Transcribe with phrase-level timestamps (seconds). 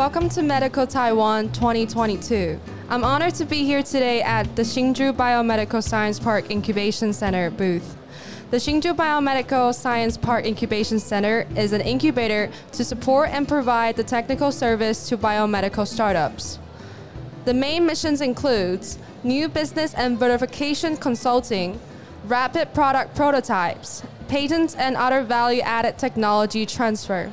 [0.00, 2.58] Welcome to Medical Taiwan 2022.
[2.88, 7.98] I'm honored to be here today at the Hsinchu Biomedical Science Park Incubation Center booth.
[8.50, 14.02] The Hsinchu Biomedical Science Park Incubation Center is an incubator to support and provide the
[14.02, 16.58] technical service to biomedical startups.
[17.44, 21.78] The main missions includes new business and verification consulting,
[22.24, 27.30] rapid product prototypes, patents and other value-added technology transfer,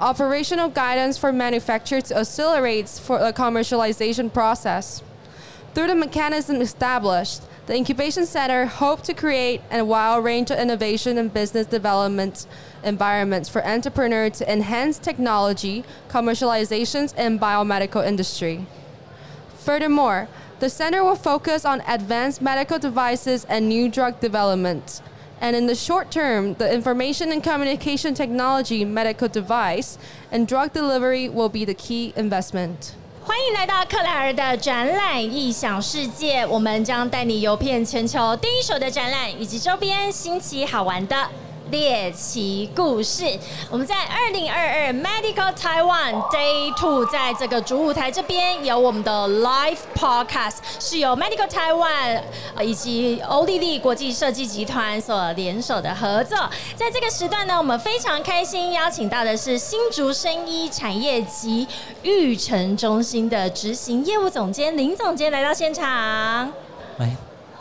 [0.00, 5.02] operational guidance for manufacturers to accelerate for the commercialization process.
[5.74, 11.18] Through the mechanism established, the Incubation Center hoped to create a wide range of innovation
[11.18, 12.46] and business development
[12.84, 18.66] environments for entrepreneurs to enhance technology, commercializations, and biomedical industry.
[19.58, 20.28] Furthermore,
[20.60, 25.02] the center will focus on advanced medical devices and new drug development
[25.41, 29.97] And in the short term, the information and communication technology, medical device,
[30.31, 32.93] and drug delivery will be the key investment.
[33.23, 41.27] 欢迎来到克莱尔的展览异想世界，我们将带你游遍全球第一手的展览以及周边新奇好玩的
[41.70, 43.24] 猎奇故事。
[43.70, 52.20] 我们在二零二二 Medical Taiwan Day Two，在这个主舞台这边有我们的 Live Podcast，是由 Medical Taiwan
[52.62, 56.38] 以及欧丽丽国际设计集团所联手的合作。
[56.74, 61.66] 在这个时段呢，我们非常开心邀请到的是新竹生医产业及
[62.02, 65.84] 育成中心的执行业务总监林总监来到现场。
[66.98, 67.16] 哎，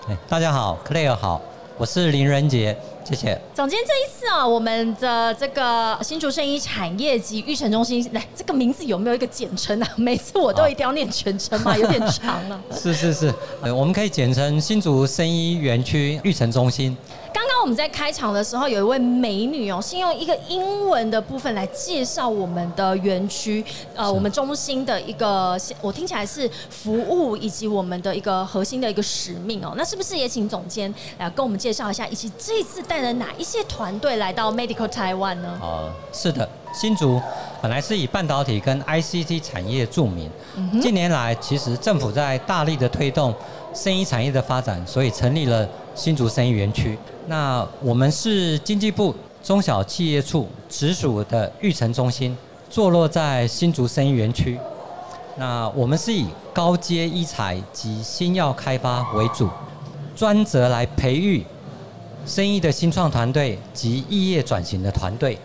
[0.08, 1.42] 哎，大家好，Clare 好，
[1.78, 3.38] 我是林仁杰，谢谢。
[3.54, 9.90] 总监，这一次啊，我们的这个新竹生医产业及育成中心，来这个名字有没有一个简称啊？
[9.98, 12.58] 每次我都一定要念全称嘛， 有点长了。
[12.72, 16.95] 是是是，呃，我们可以简称新竹生医园区育成中心。
[17.34, 23.65] 刚刚我们在开场的时候，有一位美女哦，先用一个英文的部分来介绍我们的园区，
[23.95, 29.73] 呃，我们中心的一个，我听起来是服务以及我们的一个核心的一个使命哦。
[29.75, 35.59] 那是不是也请总监来跟我们介绍一下，以及这次带了哪一些团队来到 Medical Taiwan 呢？
[35.59, 37.20] 哦，是的，新竹
[37.64, 40.30] 本来是以半导体跟 ICT 产业著名，
[40.80, 43.33] 近年来其实政府在大力的推动
[43.73, 46.95] 生医产业的发展，所以成立了新竹生医园区。
[47.27, 52.37] 那我们是经济部中小企业处直属的育成中心，
[52.69, 54.59] 坐落在新竹生医园区。
[55.37, 59.49] 那我们是以高阶医材及新药开发为主，
[60.15, 61.43] 专责来培育
[62.25, 65.37] 生医的新创团队及异业转型的团队。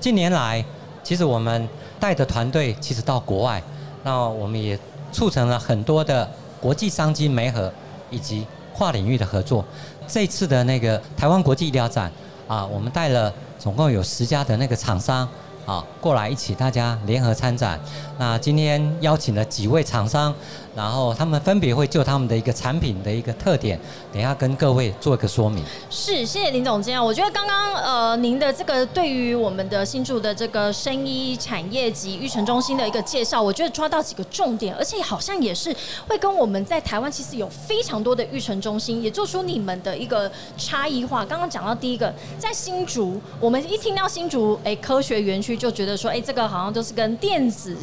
[0.00, 0.64] 近年来，
[1.02, 1.68] 其实我们
[1.98, 3.62] 带的团队其实到国外，
[4.04, 4.78] 那我们也
[5.10, 6.28] 促成了很多的
[6.60, 7.72] 国际商机媒合
[8.10, 9.64] 以及跨领域的合作。
[10.06, 12.10] 这次的那个台湾国际医疗展
[12.48, 15.28] 啊，我们带了总共有十家的那个厂商
[15.64, 17.78] 啊过来一起，大家联合参展。
[18.18, 20.34] 那今天邀请了几位厂商，
[20.76, 23.78] 然后他们分别会就他们的一个产品的一个特点，
[24.12, 25.64] 等一下跟各位做一个说明。
[25.90, 27.02] 是，谢谢林总监啊。
[27.02, 35.74] 我觉得刚刚呃您的这个对于我们的新竹的这个生医产业及育成中心的一个介绍，我觉得抓到几个重点，而且好像也是
[36.06, 41.24] 会跟我们在台湾其实有非常多的育成中心，也做出你们的一个差异化。
[41.24, 47.76] 刚刚讲到第一个，在新竹，我们一听到新竹哎科学园区，就觉得说哎这个好像都是跟电子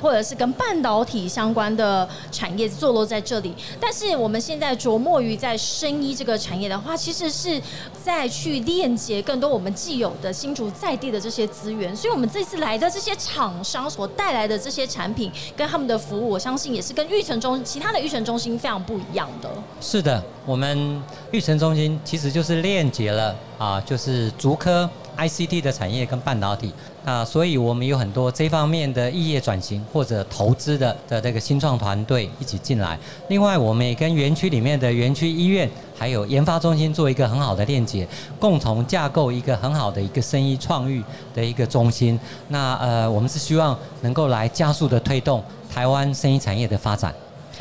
[0.00, 3.54] 或者是跟半导体相关的产业坐落在这里。
[3.80, 7.60] 但是我们现在琢磨于在生医这个产业的话，其实是
[8.02, 11.94] 在去链接更多我们既有的新竹在地的这些资源。
[11.94, 19.50] 所以，我们这次来的这些厂商所带来的这些产品跟他们的服务，我相信也是跟育成中其他的育成中心非常不一样的。
[19.80, 26.72] 是的，我们育成中心其实就是链接了啊，就是竹科 ICT 的产业跟半导体。
[27.04, 32.98] 那所以我们有很多这方面的异业转型或者投资的的这个新创团队一起进来。
[33.28, 38.06] 另外，我们也跟园区里面的园区医院还有研发中心做一个很好的链接，
[38.38, 41.02] 共同架构一个很好的一个生意创育
[41.34, 42.20] 的一个中心。
[42.48, 45.42] 那呃，我们是希望能够来加速的推动
[45.72, 47.14] 台湾生意产业的发展。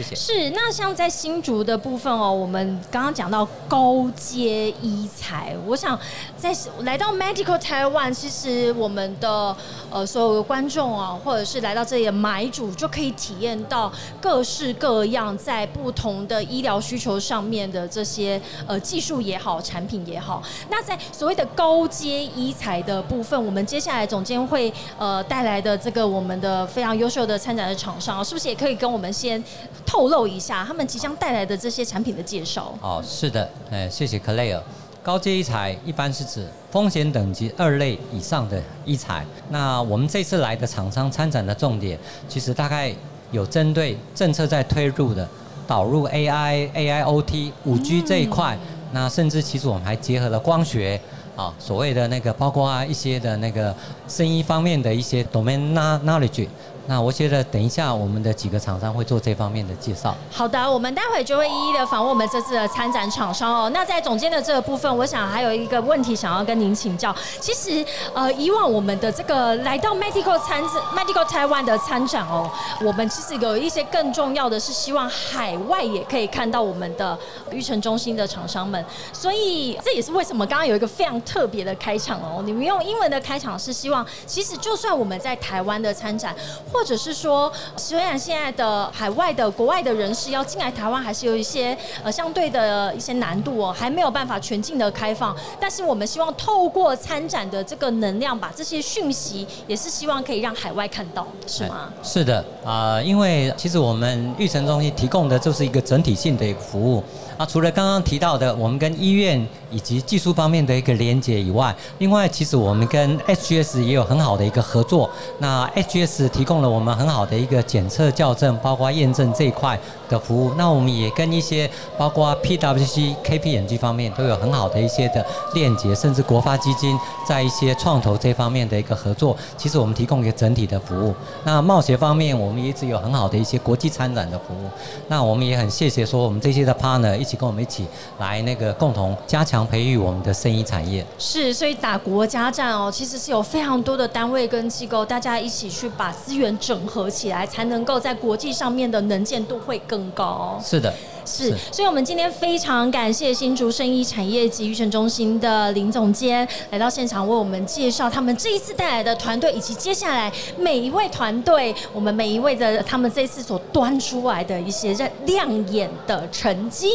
[0.04, 5.98] 是，那像在新竹的部分哦，我们刚刚讲到高阶医材，我想
[6.38, 9.56] 在来到 Medical Taiwan，其实我们的
[9.92, 13.92] 呃所有的观众啊，或者是来到这里的买主，就可以体验到
[14.22, 20.42] 各式各样在不同的医疗需求上面的这些呃技术也好，产品也好。
[20.70, 29.44] 那在所谓的高阶医材的部分，我们接下来总监会呃带来的这个我们的非常优秀的参展的厂商，是不是也可以跟我们先
[29.90, 32.72] 透露一下他们即将带来的这些产品的介绍？
[32.80, 34.62] 哦，是的，哎，谢谢 Clare。
[35.02, 39.26] 高阶医材一般是指风险等级二类以上的医材。
[39.50, 41.98] 那我们这次来的厂商参展的重点，
[42.28, 42.94] 其实大概
[43.32, 45.28] 有针对政策在推入的
[45.66, 48.56] 导入 AI、AIoT、五 G 这一块。
[48.92, 51.02] 那甚至其实我们还结合了光学
[51.36, 53.76] 啊，所谓的那个包括一些的那个
[54.08, 56.48] 生医方面的一些 domain knowledge。
[56.90, 60.16] 那我觉得等一下我们的几个厂商会做这方面的介绍。
[60.32, 63.70] 好的，我们待会就会一一的访问我们这次的参展厂商哦。
[63.72, 67.16] 那在总监的这个部分，我想还有一个问题想要跟您请教。
[67.40, 72.50] 其实呃，以往我们的这个来到 Medical 参 Medical Taiwan 的参展哦，
[72.82, 77.16] 我们其实有一些更重要的是希望海外也可以看到我们的
[77.52, 78.84] 育成中心的厂商们。
[79.14, 82.42] 所以这也是为什么刚刚有一个非常特别的开场哦。
[82.44, 86.36] 你们用英文的开场是希望，其实就算我们在台湾的参展
[86.74, 95.36] 或或者是说，虽然现在的海外的国外的人士要进来台湾，还是有一些呃相对的一些难度哦，还没有办法全境的开放。
[95.60, 101.92] 但是我们希望透过参展的这个能量，把这些讯息也是希望可以让海外看到，是吗？
[102.02, 107.04] 是的，啊，因为其实我们育成中心提供的就是一个整体性的服务。
[107.40, 115.10] 那，除了刚刚提到的我们跟医院以及技术方面的一个连接以外，另外其实我们跟 HGS 也有很好的一个合作。
[115.38, 120.54] 那 HGS 提供了我们很好的一个检测校正，包括验证这一块的服务。
[120.58, 126.98] 那我们也跟一些包括 PWC、KP 眼镜方面都有很好的一些的链接，甚至国发基金
[127.28, 129.38] 在一些创投这方面的一个合作。
[129.56, 131.14] 其实我们提供一个整体的服务。
[131.44, 134.70] 那冒险方面，我们一直有很好的一些国际参展的服务。
[135.08, 137.16] 那我们也很谢谢说我们这些的 partner。
[137.20, 137.86] 一起跟我们一起
[138.18, 141.06] 来那个共同加强培育我们的生意产业。
[141.18, 150.62] 是，所以打国家战哦，其实是有非常多的单位跟机构，大家一起去把资源整合起来，才能够在国际上面的能见度会更高。
[150.64, 150.94] 是的。
[151.26, 164.92] 是，所以，我们今天非常感谢新竹生意产业及育成中心的林总监来到现场，为我们介绍他们这一次带来的团队，以及接下来每一位团队，我们每一位的他们这次所端出来的一些
[165.26, 166.90] 亮眼的成绩。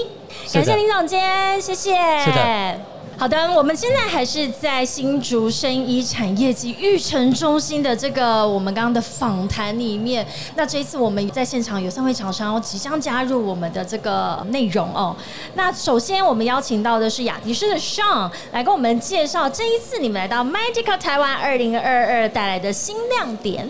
[0.52, 1.92] 感谢林总监，谢谢。
[2.24, 2.93] 是的。
[3.16, 10.26] 好的，我们现在还是在新竹生医产业及育成中心的这个我们刚刚的访谈里面。
[10.56, 15.14] 那这一次我们在现场有三位厂商即将加入我们的这个内容哦。
[15.54, 23.68] 那首先我们邀请到的是雅迪斯的 Sean 来跟我们介绍这一次你们来到 Medical 台湾二零二二带来的新亮点。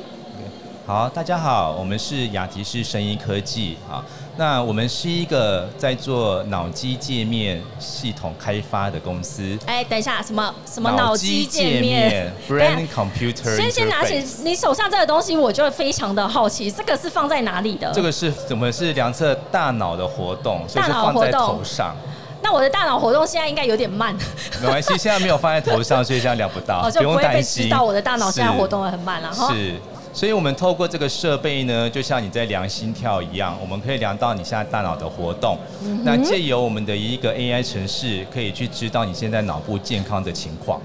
[0.87, 4.05] 好，大家好，我们是雅迪斯生医科技啊。
[4.37, 9.57] 那我们是一个在做脑机界面系统开发的公司。
[9.65, 13.57] 哎，等一下，什么什么脑机界面？Brain Computer。
[13.57, 17.93] 先先拿起你手上这个东西，我就非常的好奇，这个是放在哪里的？
[17.95, 20.67] 这个是怎么是量测大脑的活动？
[20.75, 21.41] 大脑活动。
[21.41, 21.95] 头上。
[22.43, 24.15] 那我的大脑活动现在应该有点慢。
[24.61, 27.63] 没关系，现在没有放在头上，所以现在量不到， 不用担心。
[27.63, 29.55] 知道我的大脑现在活动的很慢了哈。
[29.55, 29.75] 是。
[30.15, 35.59] 所以，我们透过这个设备呢，就像你在量心跳一样，我们可以量到你现在大脑的活动。
[36.05, 40.81] 那借由我们的一个 AI 城市，可以去知道你现在脑部健康的情况。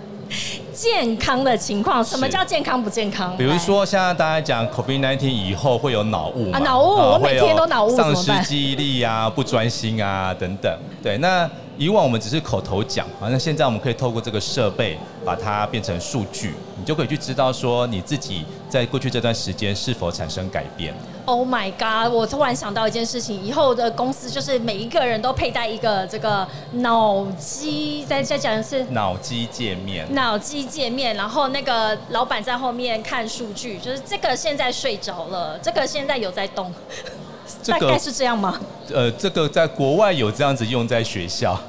[0.73, 3.35] 健康的情况，什么叫健康不健康？
[3.37, 6.59] 比如说，现在大家讲 COVID-19 以后会有脑雾啊？
[6.59, 10.71] 脑雾，我每天都脑雾，丧失记忆力啊，不专心啊，等等。
[11.03, 11.49] 对，那
[11.79, 16.53] 以往我们只是口头讲啊，那现在我们可以透过这个设备，把它变成数据。
[16.77, 20.93] 你就可以去知道说你自己在过去这段时间是否产生改变。
[21.23, 22.11] Oh my god！
[22.13, 36.73] 我突然想到一件事情，以后的公司就是每一个人都佩戴一个这个脑机，再再讲一次脑机界面，脑机界面，然后那个老板在后面看数据，就是这个现在睡着了，这个现在有在动，
[37.65, 38.59] 大概是这样吗？
[38.93, 41.59] 呃，这个在国外有这样子用在学校。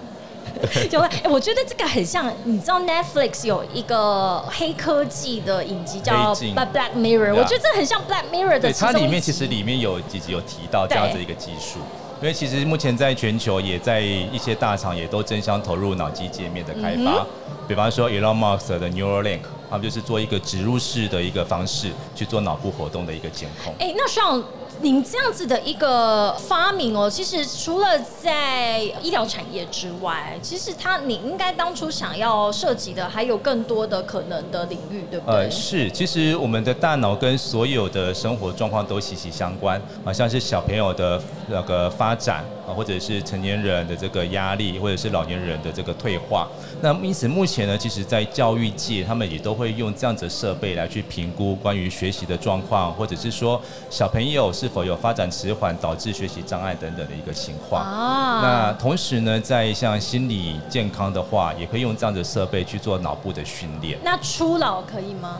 [0.90, 8.60] 就会，哎，我觉得这个很像，你知道 Netflix 有一个黑科技的影集叫《Black Mirror》，我觉得这很像《Black Mirror》的。
[8.60, 11.78] 对，它里面其实里面有几集有提到这样子一个技术，
[12.20, 17.24] 因为其实目前在全球也在一些大厂也都争相投入脑机界面的开发，
[17.68, 23.72] 比方说 Elon Musk 的 Neuralink，他们就是做一个植入式的一个方式去做脑部活动的一个监控。
[23.78, 24.42] 哎，那像。
[24.82, 35.40] 您这样子的一个发明哦，其实除了在医疗产业之外，其实它你应该当初想要涉及的还有更多的可能的领域，对不对？
[35.40, 46.48] 呃，是，其实我们的大脑跟所有的生活状况都息息相关，好像是小朋友的那个发展啊，或者是成年人的这个压力，或者是老年人的这个退化。
[46.82, 53.60] 那因此目前呢，其实在教育界，他们也都会用这样子的设备来去评估关于学习的状况，或者是说
[53.90, 54.70] 小朋友是。
[54.70, 57.82] 否有发展迟缓导致学习障碍等等的一个情况。
[57.82, 63.98] 啊那同时呢，在像心理健康的话，也可以用这样的设备去做脑部的训练。
[64.04, 65.38] 那初老可以吗？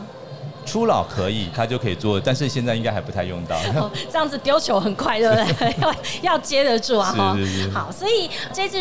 [0.65, 3.57] 初老可以，他就可以做，但是现在应该还不太用到。
[3.75, 5.75] 哦，这样子丢球很快，对不对？
[5.81, 5.95] 要
[6.33, 7.13] 要接得住啊！
[7.73, 8.77] 好，所以这次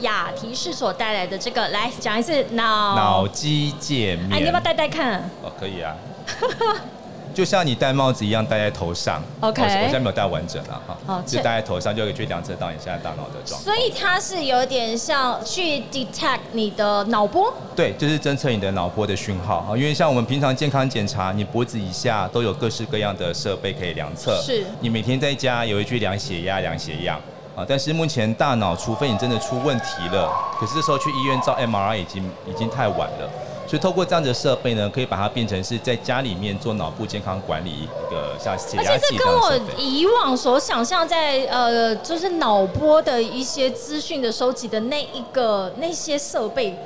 [0.00, 5.18] 雅提示所带来的这个，来讲一次脑脑机界面，哎，你要不要戴戴看？
[5.42, 5.94] 哦，可以啊。
[7.34, 13.62] 就像你戴帽子一样戴在头上 OK 我我现在没有戴完整啊，哦哈，这就戴在头上就可以去量测到你现在大脑的状况。
[13.62, 24.40] 所以它是有点像去 detect 你的脑波，对，就是侦测你的脑波的讯号啊，因为像我们平常健康检查，你脖子以下都有各式各样的设备可以量测。
[24.40, 27.20] 是你每天在家有一去量血压、量血氧
[27.56, 33.30] 啊，但是目前大脑，除非你真的出问题了，可是这时候去医院照 MRI 已经已经太晚了。
[33.66, 39.60] 所以透过这样的设备呢，可以把它变成是在家里面做脑部健康管理一个像血而压计这且这跟我。
[39.78, 46.76] 以往所想象在呃，就是脑波的一些资讯的收集的那一个那些设备，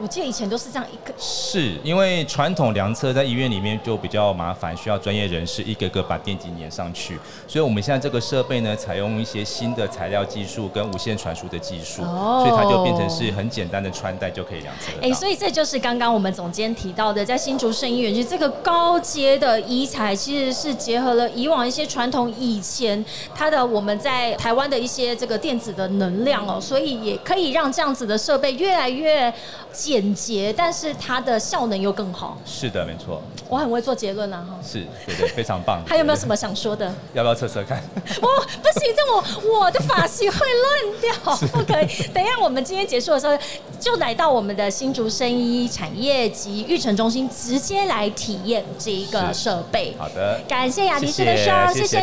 [0.00, 1.12] 我记得以前都是这样一个。
[1.18, 15.16] 是因为传统量测在医院里面就比较麻烦，需要专业人士一个个把电极粘上去，所以我们现在这个设备呢，采用一些新的材料技术跟无线传输的技术，哦所以它就变成是很简单的穿戴就可以量测得哎、到。
[15.16, 29.32] 所以这就是刚刚我们总监提到的，在新竹圣医园区这个高阶的医材，其实是结合了以往一些传统以前它的我们在台湾的一些这个电子的能量哦，所以也可以让这样子的设备越来越
[29.72, 32.38] 简洁，但是它的效能又更好。
[32.44, 34.58] 是的，没错，我很会做结论啊哈。
[34.66, 35.82] 是对对，非常棒。
[35.86, 36.92] 还有没有什么想说的？
[37.14, 37.82] 要不要测测看？
[38.20, 38.28] 我
[38.62, 41.86] 不行，这我 我的发型会乱掉，不可以。
[42.12, 43.36] 等一下我们今天结束的时候，
[43.80, 49.94] 就来到我们的新竹生医产业及育成中心，直接来体验这一个设备。
[49.98, 51.44] 好的，感谢雅迪士的谢
[51.74, 52.00] 谢谢谢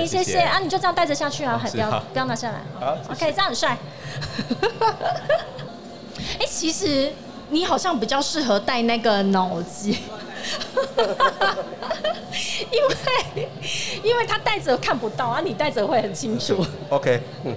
[0.00, 0.58] 你，谢谢谢啊！
[0.58, 2.62] 你就这样带着下去啊，还不要不要拿下来。
[2.78, 3.78] 好谢 OK，这样很帅。
[6.38, 7.12] 哎，其实
[7.50, 9.98] 你好像比较适合戴那个脑机。
[12.70, 13.48] 因为
[14.02, 16.64] 因为他戴着看不到啊，你戴着会很清楚。
[16.90, 17.54] OK，嗯，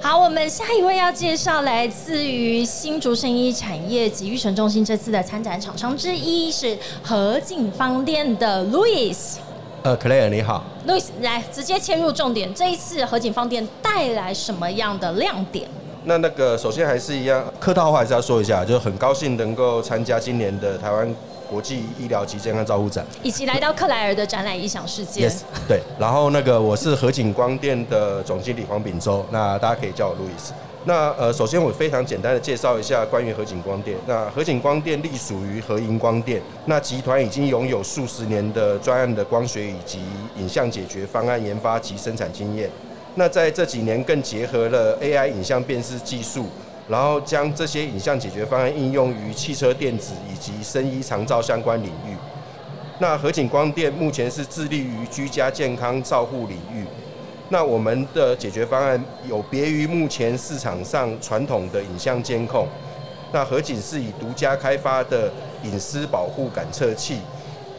[0.00, 9.36] 好，我们下一位要介绍来自于新竹生医产业及育成中心这次的参展厂商之一是和景方店的 Louis。
[9.82, 15.68] 呃，Claire 你好，Louis 来直接切入重点，这一次和景方店带来什么样的亮点？
[16.04, 21.14] 那那个首先还是一样，客套话还是要说一下，就是很高兴能够参加今年的台湾
[21.48, 23.04] 国际医疗及健康照护展。
[23.22, 25.28] 以及来到克莱尔的展览异想世界。
[25.28, 25.80] Yes，对。
[25.98, 30.52] 然后那个我是和景光电的总经理黄炳洲，那大家可以叫我路易斯。
[30.84, 33.98] 那呃，首先我非常简单的介绍一下关于和景光电。
[34.06, 40.00] 那和景光电隶属于和银光电，那集团已经拥有数十年的专案的光学以及
[40.38, 42.70] 影像解决方案研发及生产经验。
[43.16, 46.46] 那在这几年更结合了 AI 影像辨识技术，
[46.88, 52.16] 然后将这些影像解决方案应用于汽车电子以及生医长照相关领域。
[52.98, 56.84] 那和景光电目前是致力于居家健康照护领域。
[57.48, 62.68] 那我们的解决方案有别于目前市场上传统的影像监控。
[63.32, 65.32] 那和景是以独家开发的
[65.64, 67.18] 隐私保护感测器，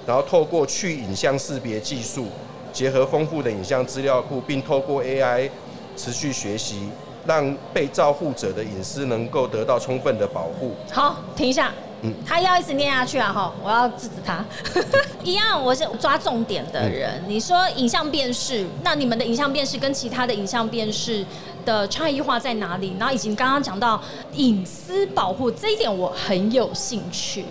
[0.05, 2.27] 然后透过去影像识别技术，
[2.71, 5.49] 结合丰富的影像资料库，并透过 AI
[5.95, 6.89] 持续学习，
[7.25, 10.73] 让被照护者的隐私能够得到充分的保护。
[10.91, 11.71] 好，停一下。
[12.03, 13.31] 嗯他要一直念下去啊！
[13.31, 14.43] 哈，我要制止他。
[15.23, 17.11] 一样，我是抓重点的人。
[17.23, 21.23] 嗯你说影像辨识，那你们的影像辨识跟其他的影像辨识
[21.63, 22.95] 的差异化在哪里？
[22.97, 24.01] 然后以及你刚刚讲到
[24.33, 27.45] 隐私保护这一点，我很有兴趣。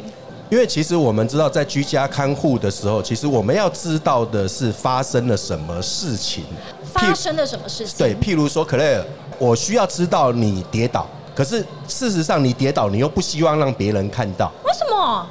[0.50, 6.44] 因为其实我们知道，在居家看护的时候，其实我们要知道的是发生了什么事情。
[6.92, 7.96] 发生了什么事情？
[7.96, 9.04] 对，譬如说，Claire，
[9.38, 14.50] 我需要知道你跌倒，可是事实上你跌倒，你又不希望让别人看到。
[14.64, 15.24] 为什么？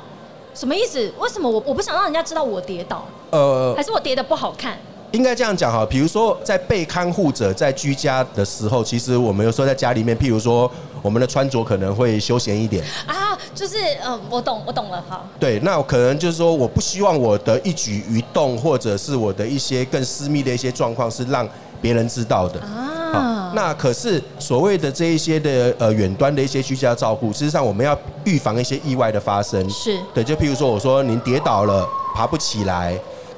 [0.55, 1.11] 什么意思？
[1.19, 4.77] 为什么我我不想让人家知道我跌倒，呃还，是我跌的不好看？
[5.11, 10.71] 应该这样讲哈，比如说在被看护者在居家的时候，其实我们有时候在家里面，譬如说
[11.01, 15.25] 我们的穿着可能会休闲一点，啊，就是嗯，我懂，我懂了，好。
[15.39, 21.47] 对，那可能就是说我不希望我的一举一动，或者是我的一些更私密的一些状况是让
[21.81, 22.61] 别人知道的。
[22.61, 29.67] 好啊，那可是所谓的这一些的呃远端的一些居家照顾，事实上我们要预防一些意外的发生。
[29.69, 32.97] 是对，就譬如说我说您跌倒了，爬不起来，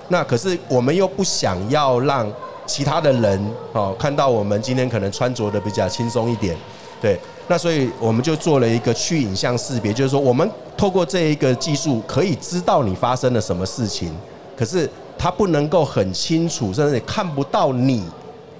[0.09, 2.29] 那可是我们又不想要让
[2.65, 6.55] 其他的人哦看到我们今天可能穿着的比较轻松一点，
[7.01, 14.15] 对，那所以我们就做了一个去影像识别，就是说我们透过这一个技术可以知道你发生了什么事情，
[14.55, 18.03] 可是它不能够很清楚，甚至看不到你。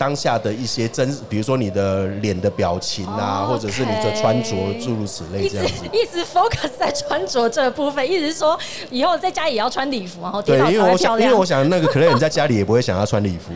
[0.02, 4.50] 当下的一些真，比如说你的脸的表情啊，或者是你的穿着，
[4.84, 5.86] 诸如此类这样子。
[5.94, 13.54] 一直 focus 在穿着这部分，一直说以后在家也要穿礼服，然后对，因为我想，因为我想那个可能你在家里也不会想要穿礼服。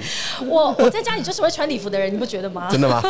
[0.48, 2.68] 我我在家里就是会穿礼服的人，你不觉得吗？
[2.70, 3.02] 真的吗？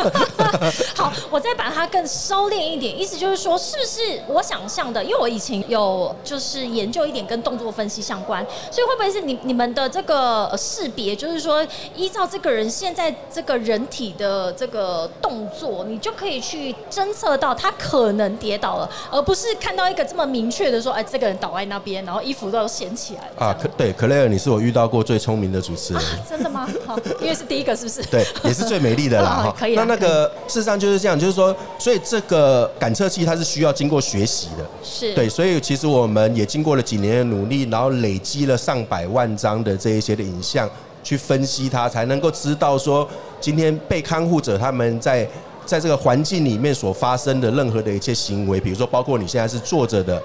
[0.96, 5.04] 好，我再把它更收敛一点，意思就是说，是不是我想象的？
[5.04, 11.62] 因为我以前有就是研究一点跟动作分析相关，所以会不会是你你们的这个识别，就是说
[11.94, 13.14] 依照这个人现在。
[13.32, 23.46] 这个人体的这个动作，你就可以去侦测到他可能跌倒了，而不是看到一个这么明确的说，哎，这个人倒在那边，然后衣服都掀起来了。
[23.46, 26.02] 啊，可对，克莱尔，你是我遇到过最聪明的主持人。
[26.28, 26.68] 真的吗？
[26.86, 28.02] 好，因为是第一个，是不是？
[28.04, 29.52] 对，也是最美丽的啦。
[29.58, 29.74] 可以。
[29.74, 34.66] 那那个事实上就是这样，就是说，所以这个感测器它是需要经过学习的。
[34.82, 35.14] 是。
[35.14, 40.68] 对，所以其实我们也经过了几年的努力，然后累积了上百万张的这一些的影像。
[41.06, 43.08] 去分析它，才能够知道说，
[43.40, 45.24] 今天被看护者他们在
[45.64, 50.20] 在这个环境里面所发生的任何的一切行为，比如说包括你现在是坐着的、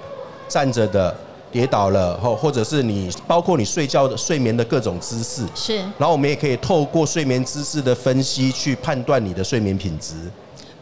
[0.48, 1.16] 站着的、
[1.52, 5.76] 跌倒了，或或者是你包括你睡觉的睡眠的各种姿势，是。
[5.98, 10.14] 然后我们也可以透过睡眠姿势的分析去判断你的睡眠品质。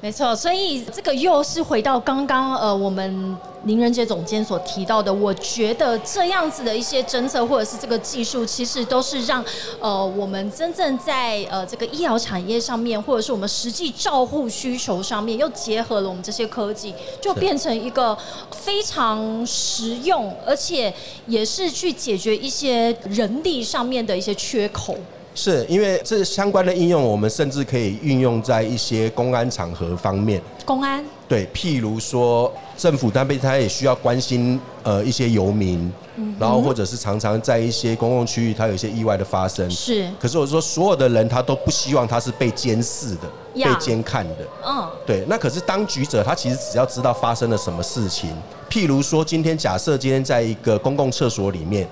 [0.03, 9.45] 没错，所以这个又是回到刚刚呃，我们林仁杰总监所提到的，我觉得这样子的一些政策或者是这个技术，其实都是让
[9.79, 18.17] 呃我们真正在呃这个医疗产业上面，或者是我们实际照护需求上面，又结合了我们这些科技，就变成一个
[18.53, 20.91] 非常实用，而且
[21.27, 24.97] 也是去解决一些人力上面的一些缺口。
[25.35, 30.41] 是因为这相关的应用，我们甚至可以运用在一些公安场合方面。
[30.65, 35.93] 公安对，譬如说政府单位，他也需要关心呃一些游民，
[36.39, 39.71] 然后或者是常常在一些公共区域，它有一些意外的发生。
[39.71, 44.37] 是，可是我说所有的人他都不希望他是被监视的、被监看的。
[44.67, 45.25] 嗯，对。
[45.29, 48.31] 那可是当局者，他其实只要知道发生了什么事情，
[48.69, 51.89] 譬如说今天假设今天在一个公共厕所里面。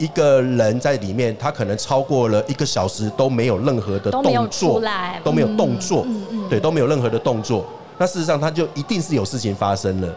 [0.00, 4.80] 一个人在里面，他可能超过了一个小时都没有任何的动作，
[5.22, 6.06] 都没有动作，
[6.48, 7.66] 对，都没有任何的动作。
[7.98, 10.08] 那事实上，他就一定是有事情发生了。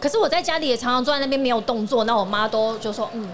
[0.00, 3.28] 可是我在家里也常常坐在那边没有动作，那我妈都就说嗯。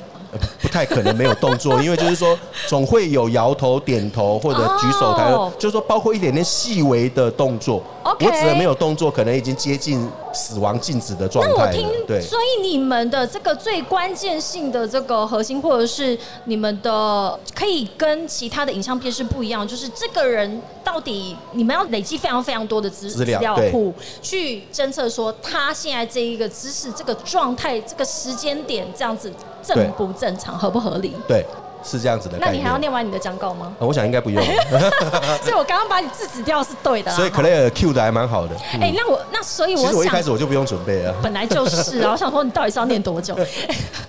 [0.74, 7.80] 不太可能没有动作，因为就是说总会有摇头、点头或者举手，抬，就是说包括一点点细微的动作。
[8.02, 11.88] 我指的没有动作，可能已经接近死亡静止的状态那我听。
[12.08, 29.32] 对，所以你们的这个最关键性的这个核心，或者是你们的可以跟其他的影像片是不一样，就是这个人到底你们要累积非常非常多的资资料库，去侦测说他现在这一个姿势、这个状态、这个时间点这样子。
[29.64, 31.16] 正不正常，合不合理？
[31.26, 31.44] 对，
[31.82, 32.38] 是这样子的。
[32.38, 33.72] 那你还要念完你的讲稿吗？
[33.78, 34.42] 我想应该不用。
[35.42, 37.10] 所以我刚刚把你制止掉是对的。
[37.12, 38.54] 所以 Clare Q 的还蛮好的。
[38.80, 41.14] 哎，那我那所以我其实我一开始我就不用准备啊。
[41.22, 43.34] 本来就是啊，我想说你到底是要念多久？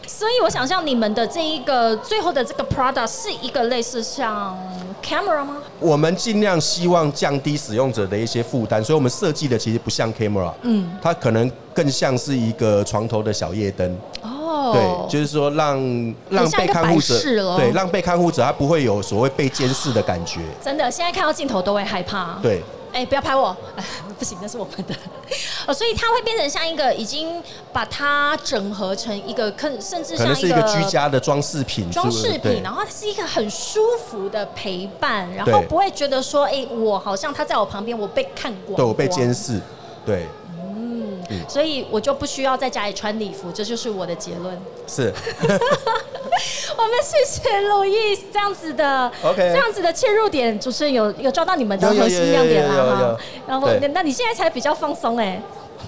[0.08, 4.58] 所以我想象你们的这一个最后的这个 product 是一个类似像
[5.04, 5.58] camera 吗？
[5.78, 13.98] 我们尽量希望降低使用者的一些负担，所以我们设计的其实不像 camera，嗯，它可能更像是一个床头的小夜灯。
[14.74, 15.78] 对，就是说让
[16.30, 17.20] 让被看护者，
[17.58, 20.42] 对，让被看护者他不会有所谓被监视的感觉。
[20.64, 22.38] 真的，现在看到镜头都会害怕。
[22.42, 22.62] 对，
[22.94, 23.56] 哎，不要拍我，
[24.18, 24.96] 不行，那是我们的。
[25.68, 27.42] 哦，所以它会变成像一个已经
[27.74, 39.60] 把它整合成一个，可甚至像一个居家的装饰品，装饰品，然后它是一个很舒服的陪伴，然后不会觉得说，哎，我好像他在我旁边，我被看过，对我被监视，
[40.06, 40.28] 对。
[41.48, 44.60] 所以我就不需要在家里穿礼服，这就是我的结论。
[44.88, 45.12] 是，
[46.78, 53.18] 我们谢谢路易这样子的，OK，这样子的切入点，主持人有有抓到你们的核心亮点了哈。
[53.48, 55.42] 然后，那你现在才比较放松哎，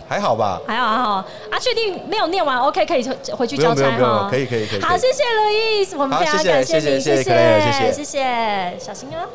[0.08, 0.60] 还好吧？
[0.68, 4.28] 还好还好啊，确定没有念完，OK，可以回去交差哈。
[4.30, 4.82] 可以可以可以。
[4.82, 7.24] 好，谢谢路易，我们非常感谢你，谢谢
[7.94, 9.26] 谢谢，小心啊。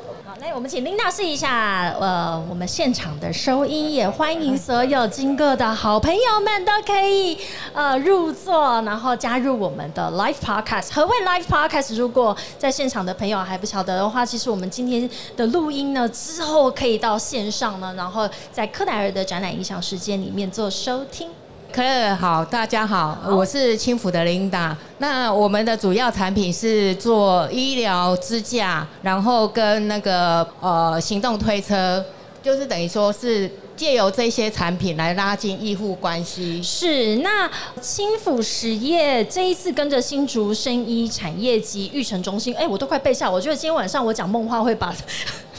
[0.40, 7.38] 来，我们请琳娜试一下，呃，我们现场的收音，也欢迎所有经过的好朋友们都可以
[7.72, 10.92] 呃入座，然后加入我们的 live podcast。
[10.94, 11.94] 何谓 live podcast？
[11.96, 21.31] 如果在现场的朋友还不晓得的话，其实我们今天的录音呢，之后可以到线上呢，然后在柯奈尔的展览影响时间里面做收听。
[21.73, 21.83] 可
[22.17, 24.77] 好，大家好，我是轻抚的琳达。
[24.99, 32.05] 那我们的主要产品是做医疗支架，然后跟那个呃行动推车，
[32.43, 36.62] 就是等于说是借由这些产品来拉近医护关系。
[36.62, 43.31] 是，那青辅实业这一次跟着新竹生医产业及育成中心，哎，我都快背下。
[43.31, 44.95] 我觉得今天晚上我讲梦话会把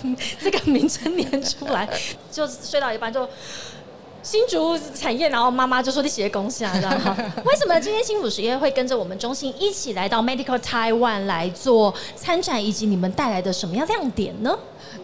[0.40, 1.90] 这个名称念出来，
[2.32, 3.28] 就睡到一半就。
[4.24, 7.16] 新竹产业，然后妈妈就说你写恭喜啊，知道吗？
[7.44, 14.58] 为什么今天新福实业会跟着我们中心一起来到 Medical Taiwan 来做参展，以及你们带来的什么样亮点呢？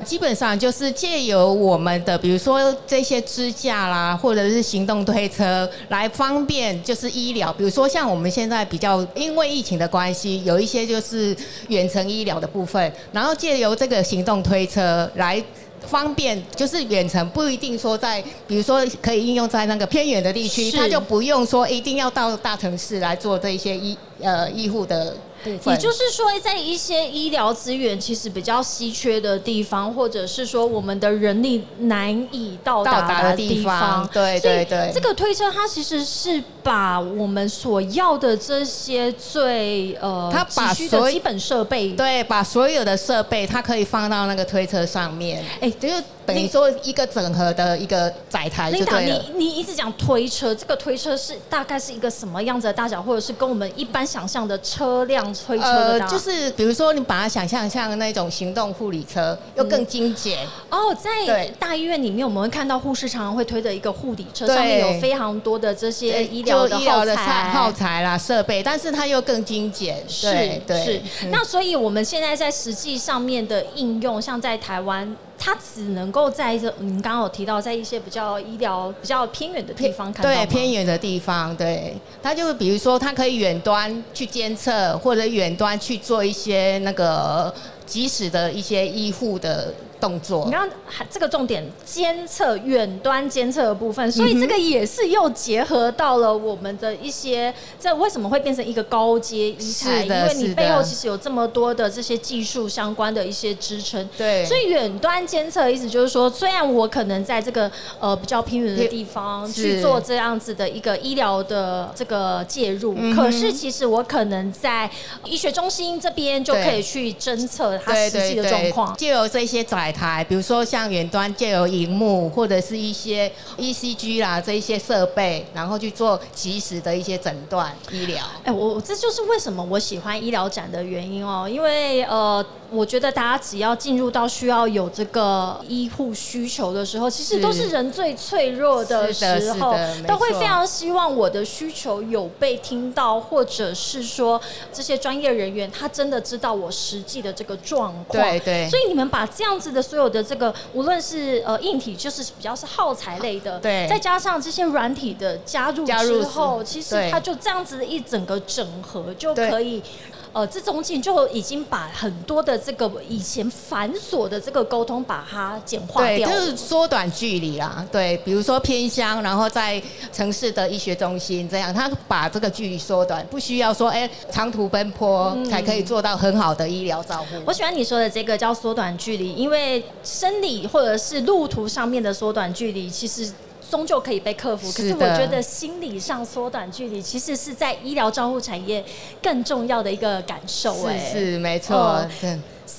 [0.05, 7.51] 基本上就是借由我们的，比如说这些支架啦，或者是行动推车，来方便就是医疗。
[7.51, 11.35] 比如说像我们现在比较因为疫情的关系，有一些就是
[11.67, 15.43] 远程医疗的部分，然后借由这个行动推车来。
[15.87, 25.15] 方便就是远程不一定说在，比如说可以应用在那个偏远的地区，他就不用说一定要到大城市来做这些医呃医护的。
[25.45, 46.03] 也就是说，在一些医疗资源其实比较稀缺的地方，或者是说我们的人力难以到达的地方，对对对，这个推车它其实是把我们所要的这些最呃，它把所有基本设备，对，把所有的设备，它可以放到那个推车上面，哎，就是。
[46.29, 49.25] 等于说一个整合的一个载台就对了。
[49.33, 55.71] 你你一直讲推车，这个推车是大概是一个什么样子的大小，或者是跟我们一般想象的车辆推车的？
[55.71, 60.39] 呃，就是比如说你把它想象像那种行动护理车，又更精简。
[60.69, 70.03] 哦，在大医院里面，我们会看到护士常常会推的一个护理车，上面有非常多的这些医疗的耗材、耗材啦设备，但是它又更精简。
[70.07, 70.29] 是
[70.67, 71.01] 是。
[71.29, 75.15] 那所以我们现在在实际上面的应用，像在台湾。
[75.39, 81.95] 它只能够在这，您刚刚有提到，在一些比较医疗比较偏远的地方看对，偏远的地方，对。
[82.21, 87.53] 它就是比如说，它可以远端去监测，或者远端去做一些那个
[87.85, 89.73] 及时的一些医护的。
[89.99, 90.77] 动作，你刚刚
[91.09, 100.05] 这个重点监测远端监测的部分，所以这个也是又结合到了我们的一些，这为什么会变成一个高阶医材？
[100.05, 104.07] 因为你背后其实有这么多的这些技术相关的一些支撑。
[104.17, 114.89] 对，所以远端监测的意思就是说，虽然我可能在这个呃比较偏远的地方去做这样子的一个医疗的这个介入，可是其实我可能在
[115.25, 119.88] 医学中心这边就可以去侦测它实际的状况，就有这些载。
[119.91, 128.23] 台，比如说像远端借由荧幕或者是一些 ECG 啦这一些设备，然后去做及时的一些诊断医疗。
[128.43, 132.45] 哎，我这就是为什么我喜欢医疗展的原因哦，因为呃。
[132.71, 139.75] 我觉得大家只要进入到需要有这个医护需求的时候，其实都是人最脆弱的时候，
[140.07, 144.39] 都会非常希望我的需求有被听到，或者是说
[144.71, 148.23] 这些专业人员他真的知道我实际的这个状况。
[148.23, 148.69] 对对。
[148.69, 159.81] 所以你们把这样子的所有的这个，无论是呃硬体，就是比较是耗材类的，对，再加上这些软体的加入之后，其实它就这样子一整个整合就可以。
[160.31, 167.85] 呃，这中间就已经把很多的这个以前繁琐的这个沟通，把它简化掉，就是缩短距离啦。
[167.91, 169.81] 对，比如说偏乡，然后在
[170.13, 177.35] 城市的医学中心这样，他把这个距离缩短，不需要说哎长途奔波才可以做到很好的医疗照顾。
[177.45, 183.31] 我喜欢你说的这个叫缩短距离，因为生理或者是路途上面的缩短距离，其实。
[183.69, 188.83] 终究可以被克服，可是我觉得心理上缩短距离，其实是在医疗照护产业
[189.21, 190.85] 更重要的一个感受。
[190.85, 192.05] 哎，是没错。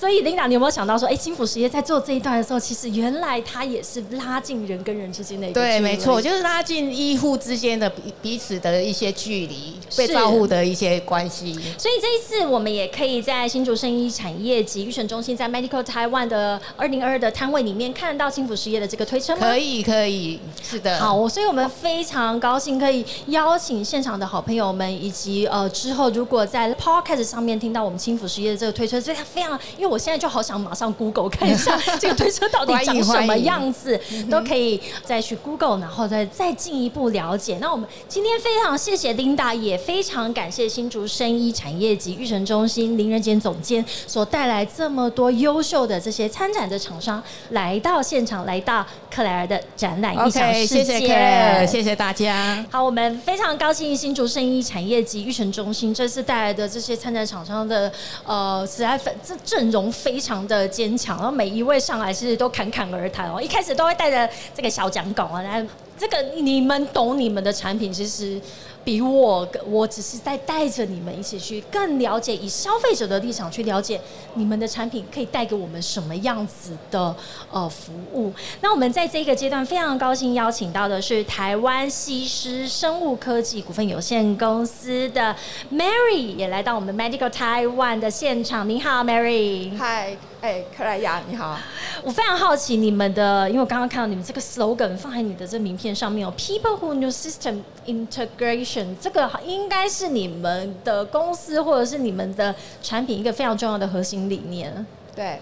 [0.01, 11.53] 所以琳达，你有没有想到说，哎，金福实业在做这一段的时候，其实原来它也是拉近人跟人之间的一个对，没错，就是拉近医护之间的彼彼此的一些距离，被照顾的一些关系。
[11.77, 19.43] 所以这一次，我们也可以在新竹生医产业及预选中心，在 Medical Taiwan 的二零二二的摊位里面看到金福实业的这个推车吗？
[19.43, 20.99] 可以，可以，是的。
[20.99, 29.61] 好，所以我们非常高兴可以邀请现场的好朋友们，以及呃之后如果在 Podcast 上面听到我们金福实业的这个推车，所以它非常。
[29.77, 34.01] 因为我现在就好想马上 Google 看一下这个推车到底长什么样子，
[34.31, 37.59] 都可以再去 Google，然后再再进一步了解。
[37.61, 50.85] 那我们今天非常谢谢 Linda，也非常感谢新竹生医产业及育成中心林仁杰总监所带来这么多优秀的这些参展的厂商来到现场，来到克莱尔的展览异想世界。
[50.85, 52.65] 谢谢克莱尔，谢谢大家。
[52.71, 57.91] 好，我们非常高兴新竹生医产业及育成中心这次带来的这些参展厂商的
[58.27, 59.71] 呃，实在这阵。
[59.71, 65.65] 容非常的坚强，然后每一位上来其实都侃侃而谈哦，一开始都会带着这个小讲稿啊，来
[65.97, 68.41] 这个你们懂你们的产品，其实
[68.83, 74.01] 比我我只是在带着你们一起去更了解，以消费者的立场去了解
[74.35, 77.15] 你们的产品可以带给我们什么样子的
[77.51, 78.33] 呃服务。
[78.61, 85.37] 那我们在这个阶段非常高兴邀请到的是台湾西施生物科技股份有限公司的
[85.73, 88.69] Mary 也来到我们 Medical Taiwan 的现场。
[88.69, 89.77] 你好，Mary。
[89.77, 91.59] 嗨，哎，克莱亚，你好。
[92.03, 104.87] 我非常好奇你们的，因为我刚刚看到你们这个 slogan 放在你的这名片上面哦，People who knew system integration，这个应该是你们的公司或者是你们的产品一个非常重要的核心理念。
[105.15, 105.41] 对，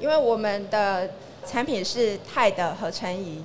[0.00, 1.10] 因为我们的
[1.46, 3.44] 产品是钛的合成仪，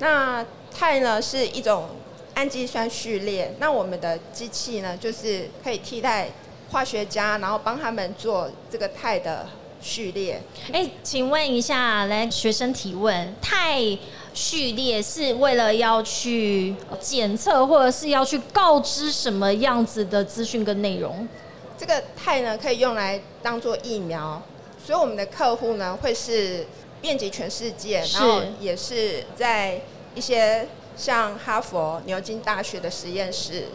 [0.00, 1.90] 那钛呢是一种
[2.34, 6.30] 氨基酸序列，那我们的机器呢就是可以替代
[6.72, 9.46] 化学家，然后帮他们做这个钛的。
[9.80, 10.40] 序列，
[10.72, 13.80] 哎，请问一下，来学生提问，太
[14.34, 21.26] 序列是为了要去检测，或者是要去告知什么样子的资讯跟内容？
[21.78, 24.42] 这个肽呢，可以用来当做疫苗，
[24.84, 26.66] 所以我们的客户呢，会是
[27.00, 29.80] 遍及全世界，然后也是在
[30.14, 33.68] 一些像哈佛、牛津大学的实验室，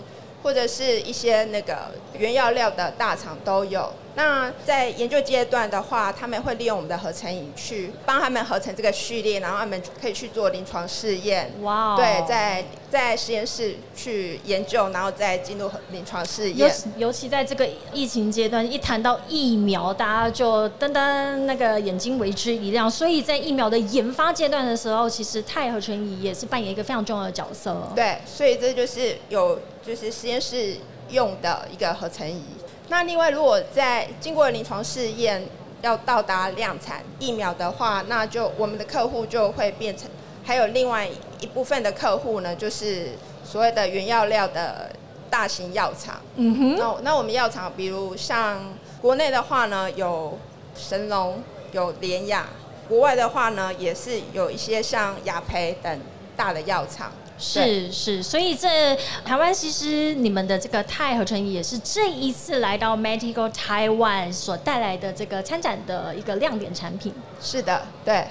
[0.43, 3.91] 或者是一些那个原药料的大厂都有。
[4.15, 11.51] 那在研究阶段的话，他们会利用我们的合成仪去帮他们合成这个序列，然后他们可以去做临床试验。
[11.62, 11.97] 哇！
[11.97, 16.69] 对，在在实验室去研究，然后再进入临床试验。
[16.95, 22.89] 尤尤其在这个疫情阶段，一谈到疫苗，大家就噔噔那个眼睛为之一亮。
[22.89, 27.75] 所以在疫苗的研发阶段的时候，其实钛合成仪也是扮演一个非常重要的角色。
[27.93, 30.78] 对，所以这就是有就是实验室
[31.10, 32.41] 用的一个合成仪。
[32.87, 35.43] 那另外，如果在经过临床试验
[35.81, 40.09] 要到达量产疫苗的话，那就我们的客户就会变成
[40.43, 41.07] 还有另外
[41.39, 44.91] 一部分的客户呢，就是所谓的原药料的
[45.29, 46.21] 大型药厂。
[46.35, 46.75] 嗯哼。
[46.77, 48.61] 那那我们药厂，比如像
[49.01, 50.37] 国内的话呢，有
[50.75, 52.43] 神龙，有联雅；
[52.87, 55.99] 国外的话呢，也是有一些像雅培等
[56.35, 57.11] 大的药厂。
[57.37, 58.95] 是是，所以这
[59.25, 67.13] 台湾其实你们的这个钛合成衣也是这一次来到 Medical Taiwan 所带来的这个参展的一个亮点产品。
[67.41, 68.25] 是的，对。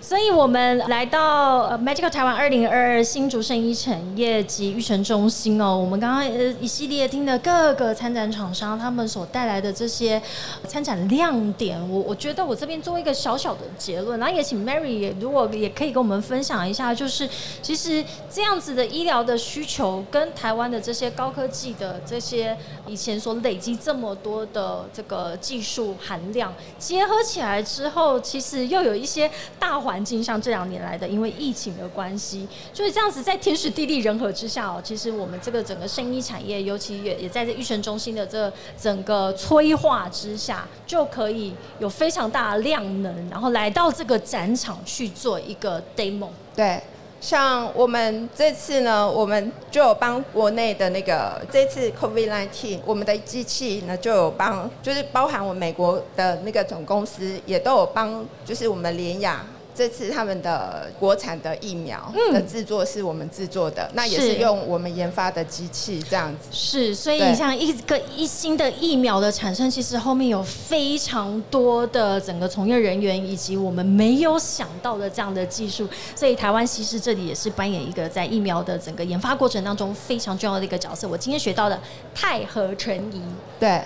[0.00, 10.20] 所以我们来到 Magical 台湾二零二二新竹生医产业及育成中心哦，我们刚刚呃一系列听的各个参展厂商他们所带来的这些
[10.66, 17.28] 参展亮点，我我觉得我这边做一个小小的结论，然后也请 Mary 也如果也可以跟我们分享一下，就是
[17.62, 30.00] 其实这样子的医疗的需求跟台湾的这些高科技的这些以前所累积这么多的这个技术含量结合起来之后，其实又有一些大环。
[30.02, 46.30] 境像这两年来的，因为疫情的关系，就是这样子，在天时地利人和之下哦，其实我们这个整个生意产业，尤其也也在这育成中心的这整个催化之下，就可以有非常大的量能，然后来到这个展场去做一个 demo。
[46.56, 46.80] 对。
[47.20, 59.44] 像我们这次呢，我们就有帮国内的那个这次 COVID-19，我们的机器呢就有帮，就是包含我们美国的那个总公司也都有帮，就是我们联雅。
[59.74, 66.48] 这次他们的国产的疫苗的制作是我们制作的，那也是用我们研发的机器这样子。
[66.50, 75.88] 是，所以你像一个一新的疫苗的产生，其实后面有非常多的整个从业人员以及我们没有想到的这样的技术。
[76.14, 81.08] 所以台湾其实这里也是扮演一个在疫苗的整个研发过程当中非常重要的一个角色。
[81.08, 81.80] 我今天学到的
[82.14, 83.22] 钛合成仪，
[83.58, 83.82] 对，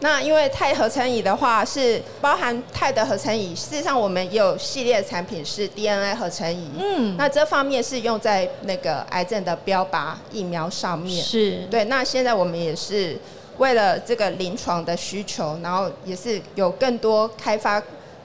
[0.00, 5.24] 那因为钛合成仪的话是包含钛的合成仪，事实上我们也有系列产。
[5.30, 11.84] 品是 DNA 合成仪，嗯，那这方面是用在那个癌症的标靶疫苗上面，是对。
[11.84, 13.16] 那现在我们也是
[13.58, 17.80] 为了这个临床的需求，然后也是有更多开发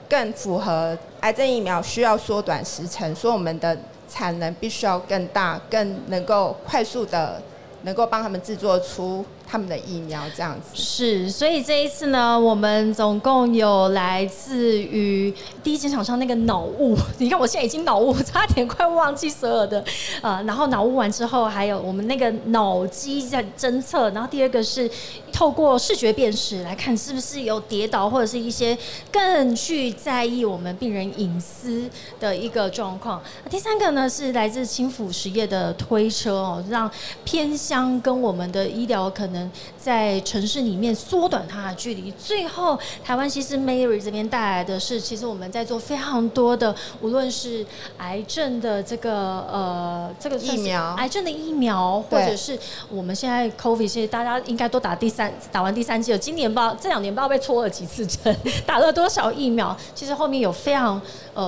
[0.08, 3.76] 更符合癌症疫苗需要缩短时程，所以我们的
[4.08, 7.40] 产能必须要更大，更能够快速的
[7.82, 9.24] 能够帮他们制作出。
[9.48, 15.32] 他们的疫苗这样子是，所以这一次呢，我们总共有来自于
[15.62, 19.84] 第一间厂商那个脑雾， 你看我现在已经脑雾，差点快忘记所有的
[20.20, 24.90] 呃，然后脑雾完之后，还有我们那个脑机在侦测，然后第二个是
[25.32, 28.76] 透过视觉辨识来看是不是有跌倒或者是一些
[29.12, 33.22] 更去在意我们病人隐私的一个状况。
[33.48, 36.90] 第三个呢是来自轻辅实业的推车哦，让
[37.22, 39.35] 偏乡跟我们的医疗可能。
[39.36, 42.10] 能在城市里面缩短它的距离。
[42.12, 47.64] 最后，台湾西施 Mary 这边带来的是，其实我们在做非常多的，无论是
[47.98, 49.12] 癌症的这个
[49.52, 52.58] 呃这个疫苗癌症的疫苗，或者是
[52.90, 56.18] 我们现在 COVID，其实大家应该都打第三打完第三剂了。
[56.18, 59.76] 今年不知道这两年不知道被戳了几次针，打了多少疫苗。
[59.94, 61.00] 其实后面有非常
[61.34, 61.44] 呃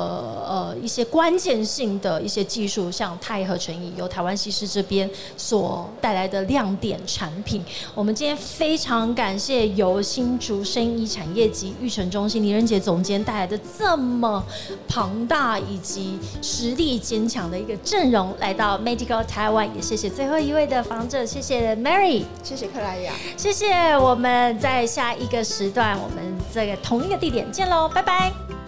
[0.46, 7.64] 呃一些关键性的一些技术，像钛合成仪，由台湾西施这边所带来的亮点产品。
[7.94, 14.44] 我们今天非常感谢由新竹生医产业及育成中心林仁杰总监带来的这么
[14.86, 19.68] 庞大以及实力坚强的一个阵容，来到 Medical Taiwan。
[19.74, 22.24] 也谢谢最后一位的访者，谢谢 Mary。
[22.42, 23.12] 谢谢克莱雅。
[23.36, 28.67] 谢谢，我们在下一个时段，我们这个同一个地点见喽，拜拜。